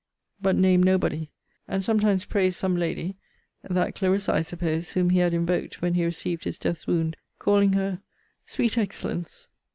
[0.41, 1.29] but named nobody.
[1.67, 3.17] And sometimes praised some lady,
[3.61, 7.73] (that Clarissa, I suppose, whom he had invoked when he received his death's wound,) calling
[7.73, 8.01] her
[8.47, 9.47] Sweet Excellence!